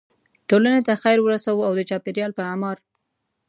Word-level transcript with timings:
ټولنې 0.49 0.81
ته 0.87 0.93
خیر 1.03 1.17
ورسوو 1.21 1.65
او 1.67 1.73
د 1.75 1.81
چاپیریال 1.89 2.31
په 2.35 2.43
اعمار. 2.49 2.77